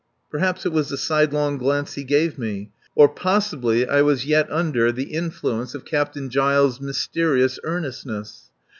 [0.31, 4.91] Perhaps it was the sidelong glance he gave me; or possibly I was yet under
[4.91, 8.49] the influence of Captain Giles' mysterious earnestness.